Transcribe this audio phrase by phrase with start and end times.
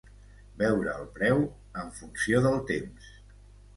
[0.61, 1.43] "Veure el preu
[1.83, 3.13] en funció del temps".